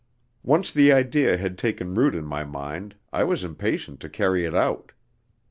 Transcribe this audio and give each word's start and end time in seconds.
Once 0.41 0.71
the 0.71 0.91
idea 0.91 1.37
had 1.37 1.59
taken 1.59 1.93
root 1.93 2.15
in 2.15 2.25
my 2.25 2.43
mind, 2.43 2.95
I 3.13 3.23
was 3.23 3.43
impatient 3.43 3.99
to 3.99 4.09
carry 4.09 4.45
it 4.45 4.55
out. 4.55 4.93